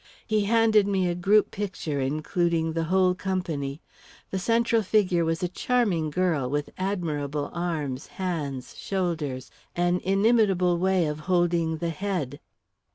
[0.25, 3.83] He handed me a group picture including the whole company.
[4.31, 11.05] The central figure was a charming girl, with admirable arms, hands, shoulders an inimitable way
[11.05, 12.39] of holding the head....